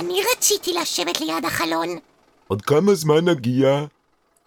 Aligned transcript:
אני 0.00 0.20
רציתי 0.32 0.72
לשבת 0.72 1.20
ליד 1.20 1.44
החלון. 1.44 1.88
עוד 2.48 2.62
כמה 2.62 2.94
זמן 2.94 3.28
נגיע? 3.28 3.84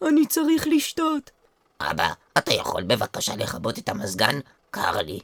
אני 0.07 0.25
צריך 0.27 0.67
לשתות. 0.67 1.31
אבא, 1.79 2.13
אתה 2.37 2.53
יכול 2.53 2.83
בבקשה 2.83 3.35
לכבות 3.35 3.79
את 3.79 3.89
המזגן? 3.89 4.39
קר 4.71 5.01
לי. 5.01 5.19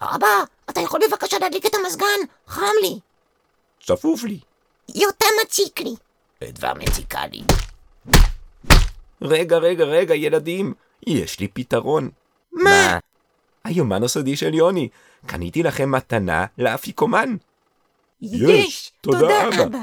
אבא, 0.00 0.26
אתה 0.70 0.80
יכול 0.80 1.00
בבקשה 1.08 1.38
להדליק 1.38 1.66
את 1.66 1.74
המזגן? 1.74 2.20
חם 2.46 2.62
לי. 2.82 2.98
צפוף 3.86 4.22
לי. 4.22 4.38
יותם 4.94 5.26
מציק 5.44 5.80
לי. 5.80 5.94
אדווה 6.44 6.74
מציקה 6.74 7.26
לי. 7.26 7.42
רגע, 9.22 9.58
רגע, 9.58 9.84
רגע, 9.84 10.14
ילדים, 10.14 10.74
יש 11.06 11.40
לי 11.40 11.48
פתרון. 11.48 12.10
מה? 12.52 12.98
היומן 13.64 14.02
הסודי 14.02 14.36
של 14.36 14.54
יוני. 14.54 14.88
קניתי 15.26 15.62
לכם 15.62 15.90
מתנה 15.90 16.46
לאפיקומן. 16.58 17.36
יש, 18.22 18.92
תודה, 19.00 19.48
אבא. 19.48 19.78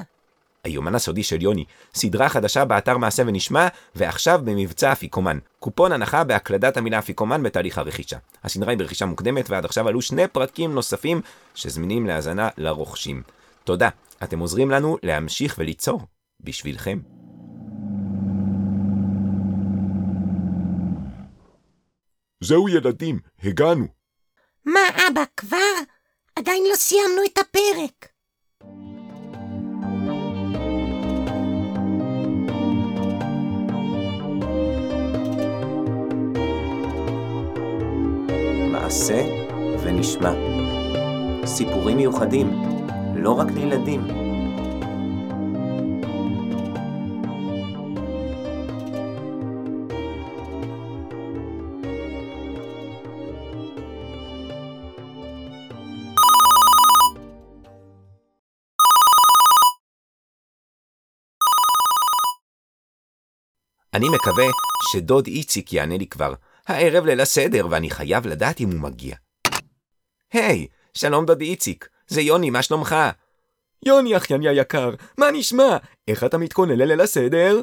היומן 0.64 0.96
הסודי 0.96 1.24
של 1.24 1.42
יוני, 1.42 1.66
סדרה 1.94 2.30
חדשה 2.30 2.66
באתר 2.66 2.98
מעשה 2.98 3.24
ונשמע, 3.26 3.68
ועכשיו 3.96 4.42
במבצע 4.44 4.92
אפיקומן. 4.92 5.40
קופון 5.60 5.92
הנחה 5.92 6.24
בהקלדת 6.24 6.78
המילה 6.78 7.00
אפיקומן 7.00 7.44
בתהליך 7.44 7.78
הרכישה. 7.78 8.18
הסדרה 8.44 8.70
היא 8.70 8.78
ברכישה 8.78 9.06
מוקדמת, 9.06 9.50
ועד 9.50 9.66
עכשיו 9.66 9.88
עלו 9.88 10.02
שני 10.02 10.28
פרקים 10.28 10.74
נוספים 10.74 11.22
שזמינים 11.56 12.08
להאזנה 12.08 12.50
לרוכשים. 12.58 13.24
תודה, 13.64 13.90
אתם 14.24 14.40
עוזרים 14.40 14.72
לנו 14.72 14.98
להמשיך 15.04 15.56
וליצור. 15.60 16.02
בשבילכם. 16.40 17.00
זהו 22.44 22.70
ילדים, 22.70 23.20
הגענו. 23.44 23.86
מה, 24.66 24.80
אבא, 25.08 25.24
כבר? 25.38 25.58
עדיין 26.36 26.64
לא 26.72 26.76
סיימנו 26.76 27.24
את 27.34 27.38
הפרק. 27.38 28.19
מעשה 38.90 39.26
ונשמע. 39.84 40.34
סיפורים 41.46 41.98
מיוחדים, 41.98 42.52
לא 43.16 43.32
רק 43.32 43.48
לילדים. 43.52 44.08
אני 63.94 64.10
מקווה 64.10 64.46
שדוד 64.92 65.28
איציק 65.28 65.74
יענה 65.74 65.98
לי 65.98 66.08
כבר. 66.08 66.34
הערב 66.70 67.06
ליל 67.06 67.22
הסדר, 67.22 67.68
ואני 67.70 67.90
חייב 67.90 68.28
לדעת 68.28 68.62
אם 68.62 68.72
הוא 68.72 68.80
מגיע. 68.80 69.16
היי, 70.34 70.68
שלום 70.94 71.26
דוד 71.26 71.42
איציק, 71.42 71.90
זה 72.08 72.22
יוני, 72.22 72.50
מה 72.50 72.62
שלומך? 72.62 72.96
יוני 73.86 74.18
אחייני 74.18 74.50
היקר, 74.50 74.94
מה 75.18 75.32
נשמע? 75.32 75.78
איך 76.08 76.24
אתה 76.24 76.38
מתכונן 76.38 76.78
לליל 76.78 77.02
הסדר? 77.02 77.62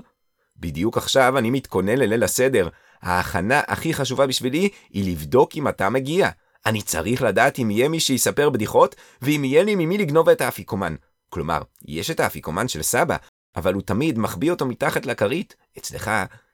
בדיוק 0.56 0.96
עכשיו 0.96 1.38
אני 1.38 1.50
מתכונן 1.50 1.98
לליל 1.98 2.22
הסדר. 2.22 2.68
ההכנה 3.02 3.60
הכי 3.66 3.94
חשובה 3.94 4.26
בשבילי 4.26 4.68
היא 4.90 5.12
לבדוק 5.12 5.56
אם 5.56 5.68
אתה 5.68 5.90
מגיע. 5.90 6.28
אני 6.66 6.82
צריך 6.82 7.22
לדעת 7.22 7.58
אם 7.58 7.70
יהיה 7.70 7.88
מי 7.88 8.00
שיספר 8.00 8.50
בדיחות, 8.50 8.96
ואם 9.22 9.44
יהיה 9.44 9.62
לי 9.62 9.74
ממי 9.74 9.98
לגנוב 9.98 10.28
את 10.28 10.40
האפיקומן. 10.40 10.94
כלומר, 11.28 11.62
יש 11.84 12.10
את 12.10 12.20
האפיקומן 12.20 12.68
של 12.68 12.82
סבא, 12.82 13.16
אבל 13.56 13.74
הוא 13.74 13.82
תמיד 13.82 14.18
מחביא 14.18 14.50
אותו 14.50 14.66
מתחת 14.66 15.06
לכרית. 15.06 15.54
אצלך 15.78 16.10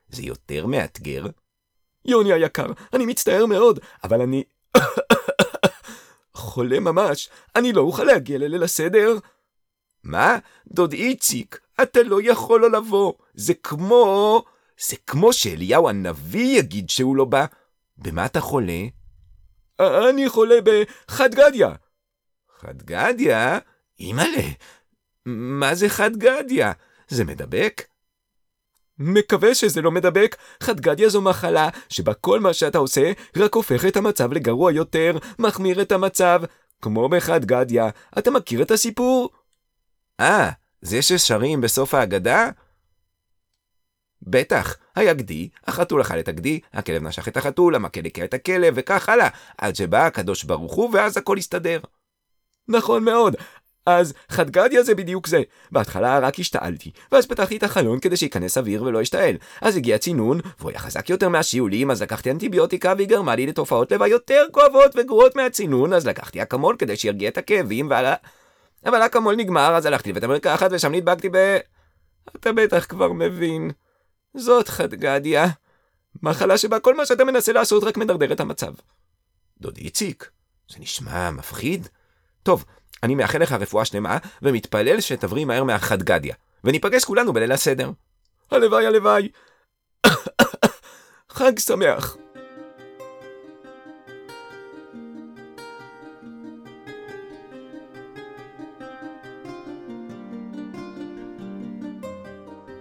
זה 0.09 0.21
יותר 0.21 0.65
מאתגר. 0.65 1.25
יוני 2.05 2.33
היקר, 2.33 2.67
אני 2.93 3.05
מצטער 3.05 3.45
מאוד, 3.45 3.79
אבל 4.03 4.21
אני... 4.21 4.43
חולה 6.33 6.79
ממש, 6.79 7.29
אני 7.55 7.73
לא 7.73 7.81
אוכל 7.81 8.03
להגיע 8.03 8.37
לליל 8.37 8.63
הסדר. 8.63 9.17
מה? 10.03 10.37
דוד 10.67 10.93
איציק, 10.93 11.59
אתה 11.81 12.03
לא 12.03 12.19
יכול 12.23 12.61
לא 12.61 12.71
לבוא. 12.71 13.13
זה 13.33 13.53
כמו... 13.53 14.43
זה 14.79 14.95
כמו 15.07 15.33
שאליהו 15.33 15.89
הנביא 15.89 16.59
יגיד 16.59 16.89
שהוא 16.89 17.15
לא 17.15 17.25
בא. 17.25 17.45
במה 17.97 18.25
אתה 18.25 18.41
חולה? 18.41 18.81
אני 19.79 20.29
חולה 20.29 20.55
בחדגדיה. 20.63 21.75
חדגדיה? 22.59 23.59
אימא'לה, 23.99 24.43
מה 25.25 25.75
זה 25.75 25.89
חדגדיה? 25.89 26.71
זה 27.07 27.23
מדבק? 27.25 27.83
מקווה 28.99 29.55
שזה 29.55 29.81
לא 29.81 29.91
מדבק, 29.91 30.35
חדגדיה 30.63 31.09
זו 31.09 31.21
מחלה 31.21 31.69
שבה 31.89 32.13
כל 32.13 32.39
מה 32.39 32.53
שאתה 32.53 32.77
עושה 32.77 33.11
רק 33.37 33.55
הופך 33.55 33.85
את 33.85 33.97
המצב 33.97 34.33
לגרוע 34.33 34.71
יותר, 34.71 35.17
מחמיר 35.39 35.81
את 35.81 35.91
המצב, 35.91 36.41
כמו 36.81 37.09
בחדגדיה. 37.09 37.89
אתה 38.17 38.31
מכיר 38.31 38.61
את 38.61 38.71
הסיפור? 38.71 39.29
אה, 40.19 40.49
זה 40.81 41.01
ששרים 41.01 41.61
בסוף 41.61 41.93
ההגדה? 41.93 42.49
בטח, 44.21 44.75
היה 44.95 45.13
גדי, 45.13 45.49
החתול 45.67 46.01
אכל 46.01 46.19
את 46.19 46.27
הגדי, 46.27 46.59
הכלב 46.73 47.03
נשך 47.03 47.27
את 47.27 47.37
החתול, 47.37 47.75
המקל 47.75 48.05
הכה 48.05 48.23
את 48.23 48.33
הכלב, 48.33 48.73
וכך 48.77 49.09
הלאה, 49.09 49.27
עד 49.57 49.75
שבא 49.75 50.05
הקדוש 50.05 50.43
ברוך 50.43 50.73
הוא, 50.73 50.89
ואז 50.93 51.17
הכל 51.17 51.37
הסתדר. 51.37 51.79
נכון 52.67 53.03
מאוד, 53.03 53.35
אז 53.85 54.13
חדגדיה 54.29 54.83
זה 54.83 54.95
בדיוק 54.95 55.27
זה. 55.27 55.41
בהתחלה 55.71 56.19
רק 56.19 56.39
השתעלתי, 56.39 56.91
ואז 57.11 57.25
פתחתי 57.25 57.57
את 57.57 57.63
החלון 57.63 57.99
כדי 57.99 58.17
שייכנס 58.17 58.57
אוויר 58.57 58.83
ולא 58.83 59.01
ישתעל. 59.01 59.35
אז 59.61 59.77
הגיע 59.77 59.97
צינון, 59.97 60.39
והוא 60.59 60.69
היה 60.71 60.79
חזק 60.79 61.09
יותר 61.09 61.29
מהשיעולים, 61.29 61.91
אז 61.91 62.01
לקחתי 62.01 62.31
אנטיביוטיקה 62.31 62.93
והיא 62.97 63.07
גרמה 63.07 63.35
לי 63.35 63.47
לתופעות 63.47 63.91
לוואי 63.91 64.09
יותר 64.09 64.45
כואבות 64.51 64.91
וגרועות 64.95 65.35
מהצינון, 65.35 65.93
אז 65.93 66.07
לקחתי 66.07 66.41
אקמול 66.41 66.75
כדי 66.79 66.95
שירגיע 66.95 67.29
את 67.29 67.37
הכאבים, 67.37 67.89
ועל 67.89 68.05
ה... 68.05 68.15
אבל 68.85 69.01
האקמול 69.01 69.35
נגמר, 69.35 69.75
אז 69.75 69.85
הלכתי 69.85 70.09
לבית 70.09 70.23
המרקחת 70.23 70.69
ושם 70.71 70.91
נדבקתי 70.91 71.29
ב... 71.31 71.57
אתה 72.35 72.51
בטח 72.51 72.85
כבר 72.85 73.11
מבין. 73.11 73.71
זאת 74.37 74.67
חדגדיה. 74.67 75.47
מחלה 76.23 76.57
שבה 76.57 76.79
כל 76.79 76.95
מה 76.95 77.05
שאתה 77.05 77.23
מנסה 77.23 77.53
לעשות 77.53 77.83
רק 77.83 77.97
מדרדר 77.97 78.33
את 78.33 78.39
המצב. 78.39 78.73
דוד 79.61 79.77
איציק, 79.77 80.29
זה 80.69 80.79
נשמע 80.79 81.31
מפחיד. 81.31 81.87
טוב, 82.43 82.65
אני 83.03 83.15
מאחל 83.15 83.41
לך 83.41 83.51
רפואה 83.51 83.85
שלמה, 83.85 84.17
ומתפלל 84.41 85.01
שתבריא 85.01 85.45
מהר 85.45 85.63
מהחדגדיה. 85.63 86.35
וניפגש 86.63 87.05
כולנו 87.05 87.33
בליל 87.33 87.51
הסדר. 87.51 87.91
הלוואי, 88.51 88.85
הלוואי. 88.85 89.29
חג 91.29 91.59
שמח. 91.59 92.17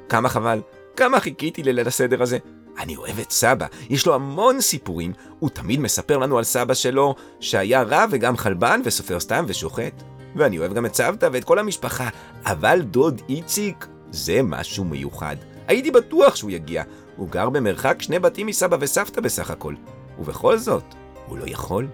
כמה 0.09 0.29
חבל, 0.29 0.61
כמה 0.97 1.21
חיכיתי 1.21 1.63
לליל 1.63 1.87
הסדר 1.87 2.23
הזה. 2.23 2.39
אני 2.79 2.97
אוהב 2.97 3.19
את 3.19 3.31
סבא, 3.31 3.67
יש 3.91 4.07
לו 4.07 4.15
המון 4.15 4.61
סיפורים, 4.61 5.13
הוא 5.39 5.51
תמיד 5.51 5.81
מספר 5.81 6.19
לנו 6.19 6.39
על 6.39 6.45
סבא 6.45 6.75
שלו, 6.75 7.15
שהיה 7.41 7.83
רב 7.83 8.09
וגם 8.13 8.37
חלבן 8.37 8.81
וסופר 8.85 9.21
סתם 9.21 9.45
ושוחט. 9.49 10.03
ואני 10.37 10.59
אוהב 10.59 10.73
גם 10.73 10.87
את 10.87 10.95
סבתא 10.95 11.29
ואת 11.33 11.45
כל 11.45 11.59
המשפחה, 11.59 12.09
אבל 12.45 12.81
דוד 12.83 13.23
איציק 13.29 13.87
זה 14.11 14.41
משהו 14.43 14.85
מיוחד. 14.85 15.37
הייתי 15.69 15.91
בטוח 15.91 16.37
שהוא 16.37 16.51
יגיע, 16.51 16.83
הוא 17.17 17.29
גר 17.29 17.51
במרחק 17.51 18.03
שני 18.03 18.19
בתים 18.19 18.47
מסבא 18.47 18.77
וסבתא 18.81 19.21
בסך 19.21 19.51
הכל, 19.51 19.75
ובכל 20.19 20.59
זאת, 20.59 20.85
הוא 21.27 21.39
לא 21.39 21.45
יכול. 21.47 21.87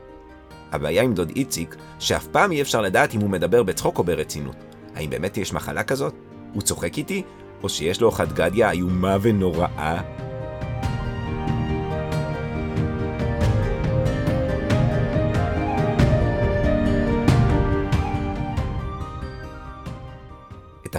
הבעיה 0.73 1.03
עם 1.03 1.15
דוד 1.15 1.33
איציק, 1.37 1.77
שאף 1.99 2.27
פעם 2.27 2.53
אי 2.53 2.63
אפשר 2.63 2.81
לדעת 2.81 3.15
אם 3.15 3.21
הוא 3.21 3.31
מדבר 3.31 3.63
בצחוק 3.63 3.99
או 3.99 4.05
ברצינות. 4.05 4.57
האם 4.95 5.11
באמת 5.11 5.37
יש 5.37 5.53
מחלה 5.53 5.83
כזאת? 5.83 6.15
הוא 6.55 6.63
צוחק 6.63 6.99
איתי? 6.99 7.23
או 7.63 7.69
שיש 7.69 8.01
לו 8.01 8.11
חדגדיה 8.11 8.71
איומה 8.71 9.17
ונוראה? 9.23 10.28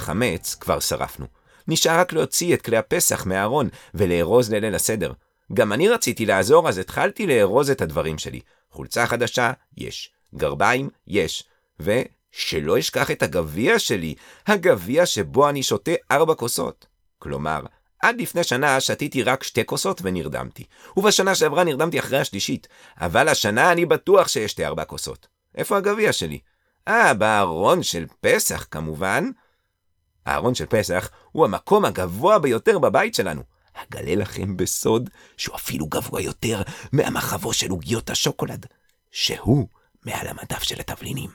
החמץ 0.09 0.55
כבר 0.55 0.79
שרפנו. 0.79 1.25
נשאר 1.67 1.99
רק 1.99 2.13
להוציא 2.13 2.53
את 2.53 2.61
כלי 2.61 2.77
הפסח 2.77 3.25
מהארון 3.25 3.69
ולארוז 3.93 4.51
לליל 4.51 4.75
הסדר. 4.75 5.11
גם 5.53 5.73
אני 5.73 5.89
רציתי 5.89 6.25
לעזור, 6.25 6.69
אז 6.69 6.77
התחלתי 6.77 7.27
לארוז 7.27 7.69
את 7.69 7.81
הדברים 7.81 8.17
שלי. 8.17 8.39
חולצה 8.71 9.07
חדשה, 9.07 9.51
יש. 9.77 10.11
גרביים, 10.35 10.89
יש. 11.07 11.43
ושלא 11.79 12.79
אשכח 12.79 13.11
את 13.11 13.23
הגביע 13.23 13.79
שלי, 13.79 14.15
הגביע 14.47 15.05
שבו 15.05 15.49
אני 15.49 15.63
שותה 15.63 15.91
ארבע 16.11 16.35
כוסות. 16.35 16.85
כלומר, 17.19 17.61
עד 18.01 18.21
לפני 18.21 18.43
שנה 18.43 18.79
שתיתי 18.79 19.23
רק 19.23 19.43
שתי 19.43 19.65
כוסות 19.65 20.01
ונרדמתי. 20.03 20.63
ובשנה 20.97 21.35
שעברה 21.35 21.63
נרדמתי 21.63 21.99
אחרי 21.99 22.19
השלישית. 22.19 22.67
אבל 22.97 23.27
השנה 23.27 23.71
אני 23.71 23.85
בטוח 23.85 24.27
שאשתה 24.27 24.67
ארבע 24.67 24.85
כוסות. 24.85 25.27
איפה 25.55 25.77
הגביע 25.77 26.13
שלי? 26.13 26.39
אה, 26.87 27.13
בארון 27.13 27.83
של 27.83 28.05
פסח 28.21 28.67
כמובן. 28.71 29.29
הארון 30.25 30.55
של 30.55 30.65
פסח 30.65 31.09
הוא 31.31 31.45
המקום 31.45 31.85
הגבוה 31.85 32.39
ביותר 32.39 32.79
בבית 32.79 33.15
שלנו. 33.15 33.41
אגלה 33.73 34.15
לכם 34.15 34.57
בסוד 34.57 35.09
שהוא 35.37 35.55
אפילו 35.55 35.87
גבוה 35.87 36.21
יותר 36.21 36.61
מהמחבו 36.91 37.53
של 37.53 37.71
עוגיות 37.71 38.09
השוקולד, 38.09 38.65
שהוא 39.11 39.67
מעל 40.05 40.27
המדף 40.27 40.63
של 40.63 40.79
התבלינים. 40.79 41.29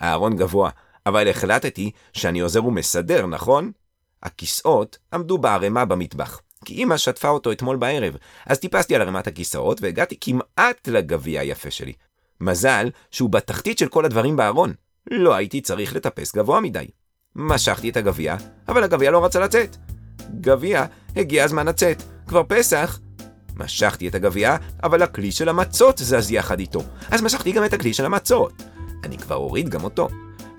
הארון 0.00 0.36
גבוה, 0.36 0.70
אבל 1.06 1.28
החלטתי 1.28 1.90
שאני 2.12 2.40
עוזר 2.40 2.64
ומסדר, 2.64 3.26
נכון? 3.26 3.72
הכיסאות 4.22 4.98
עמדו 5.12 5.38
בערימה 5.38 5.84
במטבח, 5.84 6.40
כי 6.64 6.74
אמא 6.82 6.96
שטפה 6.96 7.28
אותו 7.28 7.52
אתמול 7.52 7.76
בערב, 7.76 8.16
אז 8.46 8.58
טיפסתי 8.58 8.94
על 8.94 9.02
ערימת 9.02 9.26
הכיסאות 9.26 9.80
והגעתי 9.80 10.16
כמעט 10.20 10.88
לגביע 10.88 11.40
היפה 11.40 11.70
שלי. 11.70 11.92
מזל 12.40 12.90
שהוא 13.10 13.30
בתחתית 13.30 13.78
של 13.78 13.88
כל 13.88 14.04
הדברים 14.04 14.36
בארון. 14.36 14.74
לא 15.10 15.34
הייתי 15.34 15.60
צריך 15.60 15.96
לטפס 15.96 16.36
גבוה 16.36 16.60
מדי. 16.60 16.86
משכתי 17.36 17.88
את 17.90 17.96
הגביע, 17.96 18.36
אבל 18.68 18.84
הגביע 18.84 19.10
לא 19.10 19.24
רצה 19.24 19.40
לצאת. 19.40 19.76
גביע, 20.40 20.84
הגיע 21.16 21.44
הזמן 21.44 21.66
לצאת. 21.66 22.02
כבר 22.26 22.42
פסח. 22.48 22.98
משכתי 23.56 24.08
את 24.08 24.14
הגביע, 24.14 24.56
אבל 24.82 25.02
הכלי 25.02 25.32
של 25.32 25.48
המצות 25.48 25.98
זז 25.98 26.30
יחד 26.30 26.60
איתו. 26.60 26.82
אז 27.10 27.22
משכתי 27.22 27.52
גם 27.52 27.64
את 27.64 27.72
הכלי 27.72 27.94
של 27.94 28.04
המצות. 28.04 28.62
אני 29.04 29.18
כבר 29.18 29.36
אוריד 29.36 29.68
גם 29.68 29.84
אותו. 29.84 30.08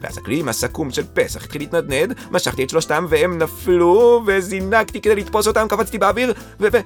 ואז 0.02 0.18
הכלי 0.18 0.40
עם 0.40 0.50
הסכו"ם 0.50 0.92
של 0.92 1.04
פסח 1.14 1.44
התחיל 1.44 1.62
להתנדנד, 1.62 2.14
משכתי 2.32 2.64
את 2.64 2.70
שלושתם 2.70 3.06
והם 3.10 3.38
נפלו, 3.38 4.24
וזינקתי 4.28 5.02
כדי 5.02 5.16
לתפוס 5.16 5.48
אותם, 5.48 5.68
קפצתי 5.70 5.98
באוויר, 5.98 6.34
ו... 6.60 6.68
ו... 6.74 6.78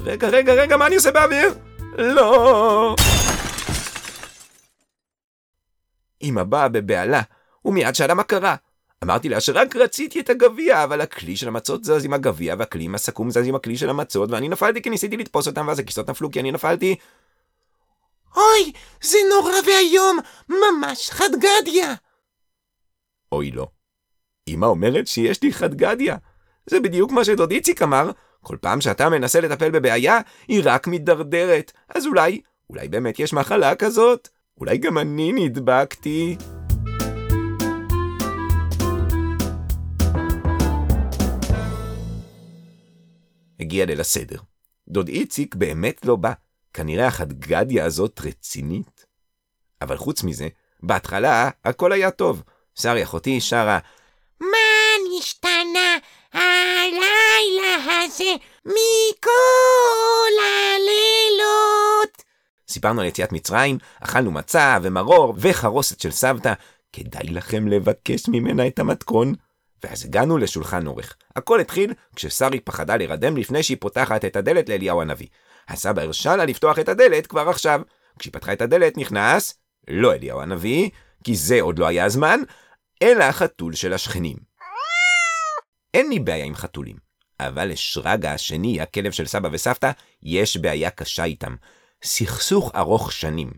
רגע, 0.00 0.28
רגע, 0.28 0.52
רגע, 0.52 0.76
מה 0.76 0.86
אני 0.86 0.96
עושה 0.96 1.10
באוויר? 1.10 1.54
לא! 1.98 2.94
אמא 6.22 6.42
באה 6.42 6.68
בבהלה, 6.68 7.22
ומיד 7.64 7.94
שאלה 7.94 8.14
מה 8.14 8.22
קרה. 8.22 8.54
אמרתי 9.04 9.28
לה 9.28 9.40
שרק 9.40 9.76
רציתי 9.76 10.20
את 10.20 10.30
הגביע, 10.30 10.84
אבל 10.84 11.00
הכלי 11.00 11.36
של 11.36 11.48
המצות 11.48 11.84
זז 11.84 12.04
עם 12.04 12.12
הגביע, 12.12 12.54
והכלי 12.58 12.84
עם 12.84 12.94
הסכו"ם 12.94 13.30
זז 13.30 13.46
עם 13.46 13.54
הכלי 13.54 13.76
של 13.76 13.90
המצות, 13.90 14.30
ואני 14.30 14.48
נפלתי 14.48 14.82
כי 14.82 14.90
ניסיתי 14.90 15.16
לתפוס 15.16 15.46
אותם, 15.46 15.68
ואז 15.68 15.78
הכיסאות 15.78 16.10
נפלו 16.10 16.30
כי 16.30 16.40
אני 16.40 16.52
נפלתי. 16.52 16.96
אוי, 18.36 18.72
זה 19.02 19.18
נורא 19.30 19.54
ואיום, 19.66 20.18
ממש 20.48 21.10
חדגדיה. 21.10 21.94
אוי 23.32 23.50
לא. 23.50 23.66
אמא 24.48 24.66
אומרת 24.66 25.06
שיש 25.06 25.42
לי 25.42 25.52
חדגדיה. 25.52 26.16
זה 26.66 26.80
בדיוק 26.80 27.12
מה 27.12 27.24
שדוד 27.24 27.50
איציק 27.50 27.82
אמר, 27.82 28.10
כל 28.42 28.56
פעם 28.60 28.80
שאתה 28.80 29.08
מנסה 29.08 29.40
לטפל 29.40 29.70
בבעיה, 29.70 30.20
היא 30.48 30.62
רק 30.64 30.86
מידרדרת. 30.86 31.72
אז 31.88 32.06
אולי, 32.06 32.40
אולי 32.70 32.88
באמת 32.88 33.18
יש 33.18 33.32
מחלה 33.32 33.74
כזאת? 33.74 34.28
אולי 34.60 34.78
גם 34.78 34.98
אני 34.98 35.32
נדבקתי? 35.32 36.36
הגיע 43.60 43.84
ליל 43.86 44.00
הסדר. 44.00 44.38
דוד 44.88 45.08
איציק 45.08 45.54
באמת 45.54 46.04
לא 46.04 46.16
בא. 46.16 46.32
כנראה 46.74 47.06
החדגדיה 47.06 47.84
הזאת 47.84 48.20
רצינית. 48.24 49.06
אבל 49.82 49.96
חוץ 49.96 50.22
מזה, 50.22 50.48
בהתחלה 50.82 51.50
הכל 51.64 51.92
היה 51.92 52.10
טוב. 52.10 52.42
שרי 52.74 53.02
אחותי 53.02 53.40
שרה, 53.40 53.78
מה 54.40 54.48
נשתנה 55.18 55.96
הלילה 56.32 58.02
הזה 58.04 58.34
מכל 58.64 60.32
הלילות? 60.42 62.22
סיפרנו 62.68 63.00
על 63.00 63.06
יציאת 63.06 63.32
מצרים, 63.32 63.78
אכלנו 64.00 64.30
מצה 64.30 64.78
ומרור 64.82 65.34
וחרוסת 65.38 66.00
של 66.00 66.10
סבתא, 66.10 66.52
כדאי 66.92 67.28
לכם 67.28 67.68
לבקש 67.68 68.28
ממנה 68.28 68.66
את 68.66 68.78
המתכון. 68.78 69.34
ואז 69.84 70.04
הגענו 70.04 70.38
לשולחן 70.38 70.86
אורך. 70.86 71.16
הכל 71.36 71.60
התחיל 71.60 71.94
כששרי 72.16 72.60
פחדה 72.60 72.96
להירדם 72.96 73.36
לפני 73.36 73.62
שהיא 73.62 73.76
פותחת 73.80 74.24
את 74.24 74.36
הדלת 74.36 74.68
לאליהו 74.68 75.00
הנביא. 75.00 75.26
הסבא 75.68 76.02
הרשה 76.02 76.36
לה 76.36 76.44
לפתוח 76.44 76.78
את 76.78 76.88
הדלת 76.88 77.26
כבר 77.26 77.48
עכשיו. 77.48 77.80
כשהיא 78.18 78.32
פתחה 78.32 78.52
את 78.52 78.62
הדלת 78.62 78.96
נכנס, 78.96 79.54
לא 79.88 80.14
אליהו 80.14 80.40
הנביא, 80.40 80.90
כי 81.24 81.36
זה 81.36 81.60
עוד 81.60 81.78
לא 81.78 81.86
היה 81.86 82.04
הזמן, 82.04 82.40
אלא 83.02 83.24
החתול 83.24 83.74
של 83.74 83.92
השכנים. 83.92 84.36
אין 85.94 86.08
לי 86.08 86.18
בעיה 86.18 86.44
עם 86.44 86.54
חתולים, 86.54 86.96
אבל 87.40 87.68
לשרגא 87.68 88.28
השני, 88.28 88.80
הכלב 88.80 89.12
של 89.12 89.26
סבא 89.26 89.48
וסבתא, 89.52 89.90
יש 90.22 90.56
בעיה 90.56 90.90
קשה 90.90 91.24
איתם. 91.24 91.56
סכסוך 92.02 92.72
ארוך 92.76 93.12
שנים. 93.12 93.50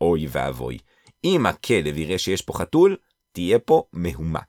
אוי 0.00 0.26
ואבוי, 0.30 0.78
אם 1.24 1.46
הכלב 1.46 1.98
יראה 1.98 2.18
שיש 2.18 2.42
פה 2.42 2.52
חתול, 2.52 2.96
תהיה 3.32 3.58
פה 3.58 3.82
מהומה. 3.92 4.40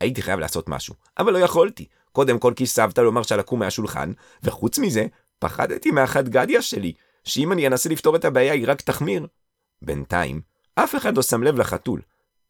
הייתי 0.00 0.22
חייב 0.22 0.40
לעשות 0.40 0.68
משהו, 0.68 0.94
אבל 1.18 1.32
לא 1.32 1.38
יכולתי. 1.38 1.88
קודם 2.12 2.38
כל 2.38 2.52
כי 2.56 2.66
סבתא 2.66 3.00
לא 3.00 3.12
מרשה 3.12 3.36
לקום 3.36 3.58
מהשולחן, 3.58 4.12
וחוץ 4.42 4.78
מזה, 4.78 5.06
פחדתי 5.38 5.90
מהחדגדיה 5.90 6.62
שלי, 6.62 6.92
שאם 7.24 7.52
אני 7.52 7.66
אנסה 7.66 7.88
לפתור 7.88 8.16
את 8.16 8.24
הבעיה 8.24 8.52
היא 8.52 8.64
רק 8.68 8.80
תחמיר. 8.80 9.26
בינתיים, 9.82 10.40
אף 10.74 10.94
אחד 10.94 11.16
לא 11.16 11.22
שם 11.22 11.42
לב 11.42 11.58
לחתול. 11.58 12.00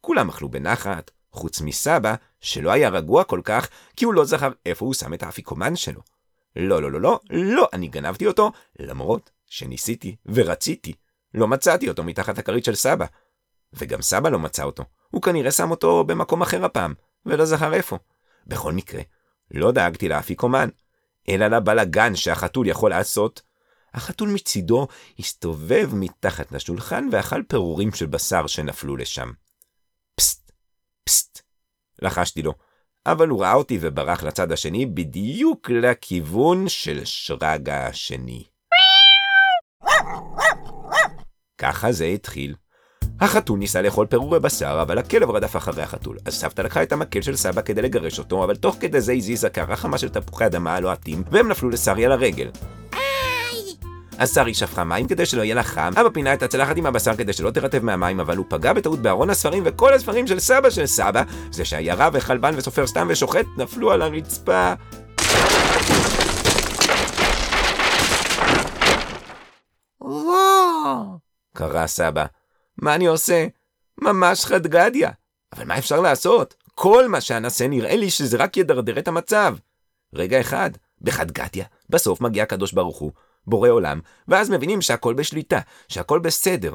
כולם 0.01 0.29
אכלו 0.29 0.49
בנחת, 0.49 1.11
חוץ 1.33 1.61
מסבא, 1.61 2.15
שלא 2.41 2.71
היה 2.71 2.89
רגוע 2.89 3.25
כל 3.25 3.41
כך, 3.45 3.69
כי 3.97 4.05
הוא 4.05 4.15
לא 4.15 4.25
זכר 4.25 4.51
איפה 4.67 4.85
הוא 4.85 4.95
שם 4.95 5.15
את 5.15 5.23
האפיקומן 5.23 5.77
שלו. 5.77 6.01
לא, 6.57 6.83
לא, 6.83 6.93
לא, 6.93 7.01
לא, 7.01 7.21
לא, 7.31 7.69
אני 7.73 7.89
גנבתי 7.89 8.27
אותו, 8.27 8.53
למרות 8.79 9.31
שניסיתי 9.47 10.17
ורציתי. 10.27 10.95
לא 11.35 11.49
מצאתי 11.49 11.89
אותו 11.89 12.05
מתחת 12.05 12.39
הכרית 12.39 12.65
של 12.65 12.75
סבא. 12.75 13.07
וגם 13.73 14.03
סבא 14.03 14.29
לא 14.29 14.39
מצא 14.39 14.63
אותו. 14.63 14.85
הוא 15.11 15.23
כנראה 15.23 15.51
שם 15.51 15.71
אותו 15.71 16.05
במקום 16.05 16.43
אחר 16.43 16.65
הפעם, 16.65 16.95
ולא 17.27 17.45
זכר 17.45 17.75
איפה. 17.75 17.99
בכל 18.47 18.73
מקרה, 18.73 19.03
לא 19.51 19.73
דאגתי 19.73 20.09
לאפיקומן, 20.09 20.69
אלא 21.29 21.47
לבלגן 21.47 22.17
שהחתול 22.17 22.69
יכול 22.69 22.91
לעשות. 22.91 23.43
החתול 23.95 24.29
מצידו 24.29 24.89
הסתובב 25.19 25.91
מתחת 25.93 26.53
לשולחן 26.53 27.09
ואכל 27.13 27.43
פירורים 27.49 27.93
של 27.93 28.07
בשר 28.07 28.47
שנפלו 28.47 28.97
לשם. 28.97 29.31
פסט, 30.15 30.53
פסט, 31.05 31.43
לחשתי 32.03 32.43
לו, 32.43 32.53
אבל 33.07 33.29
הוא 33.29 33.43
ראה 33.43 33.55
אותי 33.55 33.79
וברח 33.81 34.23
לצד 34.23 34.53
השני 34.53 34.87
בדיוק 34.87 35.71
לכיוון 35.71 36.69
של 36.69 37.05
שרגא 37.05 37.87
השני. 37.87 38.45
ככה 41.59 41.93
זה 41.93 42.05
התחיל. 42.05 42.55
החתול 43.21 43.59
ניסה 43.59 43.83
לאכול 43.83 44.07
פירורי 44.07 44.41
בשר, 44.41 44.79
אבל 44.83 44.99
הכלב 44.99 45.31
רדף 45.31 45.57
אחרי 45.57 45.83
החתול. 45.83 46.17
אז 46.25 46.35
סבתא 46.35 46.63
לקחה 46.63 46.83
את 46.83 46.93
המקל 46.93 47.23
של 47.23 47.37
סבא 47.37 47.63
כדי 47.63 47.83
לגרש 47.83 48.19
אותו, 48.19 48.45
אבל 48.45 48.57
תוך 48.57 48.77
כדי 48.81 49.01
זה 49.01 49.13
הזיזה 49.13 49.49
קערה 49.49 49.77
חמה 49.77 49.99
של 49.99 50.09
תפוחי 50.09 50.47
אדמה 50.47 50.75
הלוהטים, 50.75 51.23
והם 51.31 51.49
נפלו 51.49 51.71
לשרי 51.71 52.07
על 52.07 52.13
הרגל. 52.13 52.51
אז 54.19 54.35
שרי 54.35 54.55
שפכה 54.55 54.85
מים 54.85 55.09
כדי 55.09 55.27
שלא 55.27 55.43
יהיה 55.43 55.55
לה 55.55 55.63
חם, 55.63 55.91
אבא 56.01 56.09
פינה 56.09 56.35
את 56.35 56.43
הצלחת 56.43 56.77
עם 56.77 56.87
הבשר 56.87 57.17
כדי 57.17 57.33
שלא 57.33 57.51
תרטב 57.51 57.85
מהמים, 57.85 58.21
אבל 58.21 58.37
הוא 58.37 58.47
פגע 58.49 58.73
בטעות 58.73 58.99
בארון 58.99 59.31
הספרים, 59.31 59.63
וכל 59.67 59.95
הספרים 59.95 60.27
של 60.27 60.39
סבא 60.39 60.71
של 60.71 60.87
סבא, 60.87 61.23
זה 61.51 61.65
שהיה 61.65 61.95
רב 61.95 62.13
וחלבן 62.17 62.55
וסופר 62.57 62.87
סתם 62.87 63.07
ושוחט, 63.11 63.47
נפלו 63.57 63.93
על 63.93 64.03
הרצפה. 64.03 64.73
וואו! 70.01 71.19
קרא 71.57 71.87
סבא. 71.87 72.25
מה 72.79 72.95
אני 72.95 73.07
עושה? 73.07 73.47
ממש 74.01 74.45
חדגדיה. 74.45 75.11
אבל 75.53 75.65
מה 75.65 75.79
אפשר 75.79 76.01
לעשות? 76.01 76.55
כל 76.75 77.09
מה 77.09 77.21
שאנסה 77.21 77.69
נראה 77.69 77.97
לי 77.97 78.11
שזה 78.11 78.37
רק 78.37 78.57
ידרדר 78.57 78.99
את 78.99 79.09
המצב. 79.09 79.57
רגע 80.15 80.41
אחד, 80.41 80.71
בחדגדיה, 81.01 81.65
בסוף 81.91 82.21
מגיע 82.21 82.43
הקדוש 82.43 82.73
ברוך 82.73 82.99
הוא, 82.99 83.13
בורא 83.47 83.69
עולם, 83.69 84.01
ואז 84.29 84.51
מבינים 84.51 84.83
שהכל 84.83 85.15
בשליטה, 85.15 85.61
שהכל 85.89 86.19
בסדר. 86.19 86.75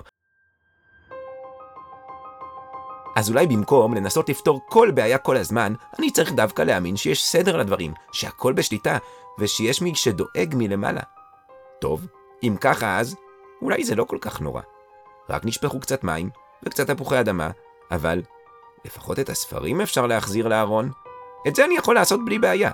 אז 3.15 3.29
אולי 3.29 3.47
במקום 3.47 3.93
לנסות 3.93 4.29
לפתור 4.29 4.59
כל 4.69 4.91
בעיה 4.91 5.17
כל 5.17 5.37
הזמן, 5.37 5.73
אני 5.99 6.11
צריך 6.11 6.31
דווקא 6.31 6.61
להאמין 6.61 6.97
שיש 6.97 7.25
סדר 7.25 7.57
לדברים, 7.57 7.93
שהכל 8.11 8.53
בשליטה, 8.53 8.97
ושיש 9.39 9.81
מי 9.81 9.95
שדואג 9.95 10.53
מלמעלה. 10.53 11.01
טוב, 11.81 12.07
אם 12.43 12.55
ככה 12.61 12.99
אז, 12.99 13.15
אולי 13.61 13.83
זה 13.83 13.95
לא 13.95 14.03
כל 14.03 14.17
כך 14.21 14.41
נורא. 14.41 14.61
רק 15.29 15.45
נשפכו 15.45 15.79
קצת 15.79 16.03
מים, 16.03 16.29
וקצת 16.63 16.89
תפוחי 16.89 17.19
אדמה, 17.19 17.49
אבל 17.91 18.21
לפחות 18.85 19.19
את 19.19 19.29
הספרים 19.29 19.81
אפשר 19.81 20.07
להחזיר 20.07 20.47
לארון. 20.47 20.91
את 21.47 21.55
זה 21.55 21.65
אני 21.65 21.77
יכול 21.77 21.95
לעשות 21.95 22.25
בלי 22.25 22.39
בעיה. 22.39 22.71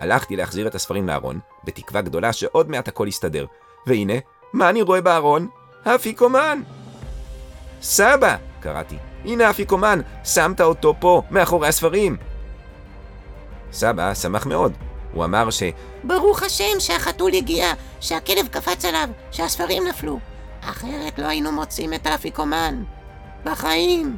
הלכתי 0.00 0.36
להחזיר 0.36 0.66
את 0.66 0.74
הספרים 0.74 1.06
לארון, 1.06 1.40
בתקווה 1.64 2.00
גדולה 2.00 2.32
שעוד 2.32 2.70
מעט 2.70 2.88
הכל 2.88 3.08
יסתדר. 3.08 3.46
והנה, 3.86 4.14
מה 4.52 4.70
אני 4.70 4.82
רואה 4.82 5.00
בארון? 5.00 5.48
האפיקומן! 5.84 6.62
סבא! 7.82 8.36
קראתי. 8.60 8.96
הנה 9.24 9.46
האפיקומן, 9.46 10.00
שמת 10.24 10.60
אותו 10.60 10.94
פה, 11.00 11.22
מאחורי 11.30 11.68
הספרים. 11.68 12.16
סבא 13.72 14.14
שמח 14.14 14.46
מאוד. 14.46 14.72
הוא 15.12 15.24
אמר 15.24 15.50
ש... 15.50 15.62
ברוך 16.04 16.42
השם 16.42 16.80
שהחתול 16.80 17.34
הגיע, 17.34 17.72
שהכלב 18.00 18.48
קפץ 18.50 18.84
עליו, 18.84 19.08
שהספרים 19.30 19.86
נפלו. 19.86 20.18
אחרת 20.60 21.18
לא 21.18 21.26
היינו 21.26 21.52
מוצאים 21.52 21.94
את 21.94 22.06
האפיקומן. 22.06 22.84
בחיים. 23.44 24.16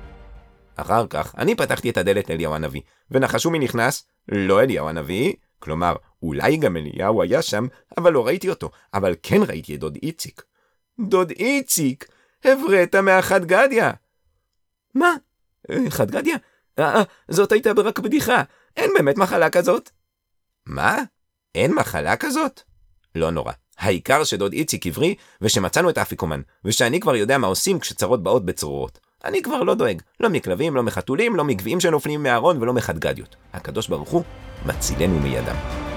אחר 0.77 1.07
כך, 1.11 1.35
אני 1.39 1.55
פתחתי 1.55 1.91
את 1.91 1.97
הדלת 1.97 2.31
לאליהו 2.31 2.55
הנביא, 2.55 2.81
ונחשו 3.11 3.51
מי 3.51 3.59
נכנס? 3.59 4.05
לא 4.29 4.63
אליהו 4.63 4.89
הנביא, 4.89 5.33
כלומר, 5.59 5.97
אולי 6.23 6.57
גם 6.57 6.77
אליהו 6.77 7.23
היה 7.23 7.43
שם, 7.43 7.67
אבל 7.99 8.13
לא 8.13 8.27
ראיתי 8.27 8.51
אותו, 8.51 8.71
אבל 8.95 9.15
כן 9.23 9.43
ראיתי 9.49 9.75
את 9.75 9.81
דוד 9.81 9.99
איציק. 10.03 10.43
דוד 11.01 11.31
איציק, 11.31 12.07
הבראת 12.45 12.95
מהחד 12.95 13.45
גדיא. 13.45 13.85
מה? 14.95 15.15
חד 15.89 16.11
גדיא? 16.11 16.37
אה, 16.79 16.95
אה, 16.95 17.03
זאת 17.29 17.53
הייתה 17.53 17.71
רק 17.85 17.99
בדיחה, 17.99 18.43
אין 18.77 18.91
באמת 18.95 19.19
מחלה 19.19 19.51
כזאת. 19.51 19.91
מה? 20.67 20.99
אין 21.55 21.75
מחלה 21.75 22.17
כזאת? 22.17 22.61
לא 23.15 23.31
נורא. 23.31 23.53
העיקר 23.81 24.25
שדוד 24.25 24.53
איציק 24.53 24.87
עברי, 24.87 25.15
ושמצאנו 25.41 25.91
את 25.91 25.99
האפיקומן, 25.99 26.41
ושאני 26.65 27.01
כבר 27.01 27.17
יודע 27.17 27.39
מה 27.39 27.47
עושים 27.47 27.79
כשצרות 27.79 28.23
באות 28.23 28.45
בצרורות. 28.45 28.99
אני 29.25 29.43
כבר 29.43 29.63
לא 29.63 29.75
דואג, 29.75 30.03
לא 30.21 30.29
מכלבים, 30.29 30.77
לא 30.77 30.83
מחתולים, 30.83 31.37
לא 31.37 31.45
מגביעים 31.45 31.81
שנופלים 31.81 32.23
מהארון 32.23 32.63
ולא 32.63 32.73
מחדגדיות. 32.73 33.37
הקדוש 33.53 33.89
ברוך 33.89 34.09
הוא 34.11 34.23
מצילנו 34.67 35.21
מידם. 35.21 35.90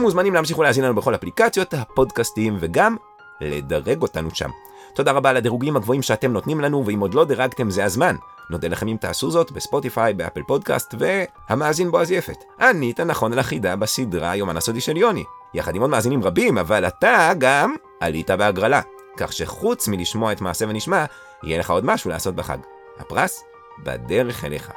אתם 0.00 0.06
מוזמנים 0.06 0.34
להמשיך 0.34 0.58
ולהאזין 0.58 0.84
לנו 0.84 0.94
בכל 0.94 1.14
אפליקציות 1.14 1.74
הפודקאסטיים 1.74 2.56
וגם 2.60 2.96
לדרג 3.40 4.02
אותנו 4.02 4.30
שם. 4.34 4.50
תודה 4.94 5.12
רבה 5.12 5.30
על 5.30 5.36
הדירוגים 5.36 5.76
הגבוהים 5.76 6.02
שאתם 6.02 6.32
נותנים 6.32 6.60
לנו, 6.60 6.86
ואם 6.86 7.00
עוד 7.00 7.14
לא 7.14 7.24
דירגתם 7.24 7.70
זה 7.70 7.84
הזמן. 7.84 8.16
נודה 8.50 8.68
לכם 8.68 8.88
אם 8.88 8.96
תעשו 9.00 9.30
זאת 9.30 9.52
בספוטיפיי, 9.52 10.14
באפל 10.14 10.42
פודקאסט, 10.42 10.94
והמאזין 10.98 11.90
בועז 11.90 12.10
יפת. 12.10 12.36
ענית 12.60 13.00
נכון 13.00 13.32
על 13.32 13.38
החידה 13.38 13.76
בסדרה 13.76 14.30
היומן 14.30 14.56
הסודי 14.56 14.80
של 14.80 14.96
יוני. 14.96 15.24
יחד 15.54 15.74
עם 15.74 15.80
עוד 15.82 15.90
מאזינים 15.90 16.22
רבים, 16.22 16.58
אבל 16.58 16.86
אתה 16.86 17.32
גם 17.38 17.74
עלית 18.00 18.30
בהגרלה. 18.30 18.80
כך 19.16 19.32
שחוץ 19.32 19.88
מלשמוע 19.88 20.32
את 20.32 20.40
מעשה 20.40 20.64
ונשמע, 20.68 21.04
יהיה 21.42 21.58
לך 21.58 21.70
עוד 21.70 21.84
משהו 21.84 22.10
לעשות 22.10 22.34
בחג. 22.34 22.58
הפרס 22.98 23.44
בדרך 23.84 24.44
אליך. 24.44 24.72